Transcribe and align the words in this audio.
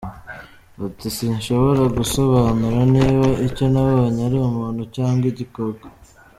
Bati 0.79 1.07
"Sinshobora 1.17 1.83
gusobanura 1.97 2.79
niba 2.93 3.27
icyo 3.47 3.65
nabonye 3.73 4.21
ari 4.27 4.37
umuntu 4.47 4.81
cyangwa 4.95 5.25
igikoko. 5.31 5.85